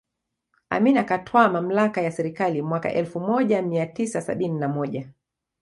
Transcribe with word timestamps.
Amin 0.69 0.97
akatwaa 0.97 1.49
mamlaka 1.49 2.01
ya 2.01 2.11
serikali 2.11 2.61
mwaka 2.61 2.93
elfu 2.93 3.19
moja 3.19 3.61
mia 3.61 3.85
tisa 3.87 4.21
sabini 4.21 4.59
na 4.59 4.67
moja 4.67 5.09